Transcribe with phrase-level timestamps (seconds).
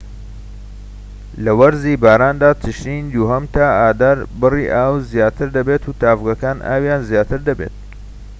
[1.43, 7.39] لە وەرزی باراندا تشرینی دووهەم تا ئازار بڕی ئاو زیاتر دەبێت و تاڤگەکان ئاویان زیاتر
[7.49, 7.75] دەبێت